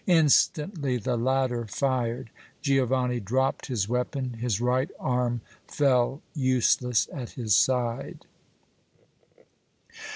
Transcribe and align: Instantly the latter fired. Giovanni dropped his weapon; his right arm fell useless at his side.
Instantly 0.07 0.97
the 0.97 1.15
latter 1.15 1.67
fired. 1.67 2.31
Giovanni 2.63 3.19
dropped 3.19 3.67
his 3.67 3.87
weapon; 3.87 4.33
his 4.33 4.59
right 4.59 4.89
arm 4.99 5.41
fell 5.67 6.23
useless 6.33 7.07
at 7.13 7.33
his 7.33 7.53
side. 7.55 8.25